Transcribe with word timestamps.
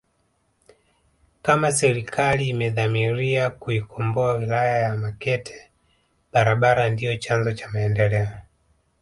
Kama 1.41 1.71
serikali 1.71 2.47
imedhamiria 2.49 3.49
kuikomboa 3.49 4.33
wilaya 4.33 4.77
ya 4.79 4.95
Makete 4.95 5.71
barabara 6.33 6.89
ndio 6.89 7.17
chanzo 7.17 7.51
za 7.51 7.69
maendeleo 7.69 8.29